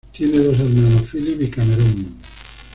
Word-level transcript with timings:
Tiene 0.11 0.39
dos 0.39 0.59
hermanos, 0.59 1.03
Phillip 1.11 1.39
y 1.43 1.49
Cameron. 1.51 2.17